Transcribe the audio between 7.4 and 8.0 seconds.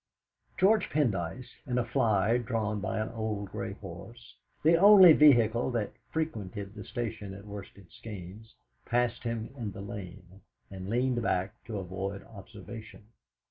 Worsted